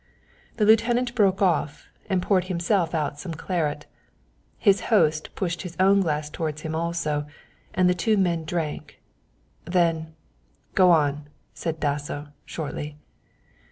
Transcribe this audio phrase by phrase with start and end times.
[0.57, 3.85] The lieutenant broke off and poured himself out some claret.
[4.57, 7.27] His host pushed his own glass towards him also,
[7.75, 8.99] and the two men drank.
[9.63, 10.15] Then,
[10.73, 12.97] "Go on," said Dasso, shortly.